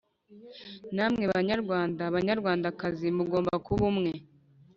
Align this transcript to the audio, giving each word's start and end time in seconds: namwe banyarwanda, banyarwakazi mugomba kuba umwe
namwe 0.95 1.23
banyarwanda, 1.33 2.01
banyarwakazi 2.15 3.07
mugomba 3.17 3.53
kuba 3.65 3.83
umwe 3.91 4.11